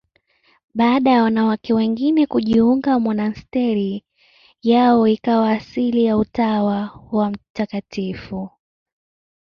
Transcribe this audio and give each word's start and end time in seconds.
Baada 0.73 1.09
ya 1.11 1.23
wanawake 1.23 1.73
wengine 1.73 2.27
kujiunga, 2.27 2.99
monasteri 2.99 4.03
yao 4.61 5.07
ikawa 5.07 5.51
asili 5.51 6.05
ya 6.05 6.17
Utawa 6.17 6.99
wa 7.11 7.31
Mt. 7.31 7.99